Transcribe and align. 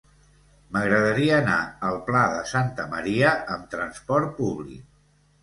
M'agradaria 0.77 1.35
anar 1.41 1.57
al 1.89 1.99
Pla 2.07 2.23
de 2.37 2.41
Santa 2.53 2.87
Maria 2.95 3.35
amb 3.59 3.71
trasport 3.77 4.35
públic. 4.43 4.83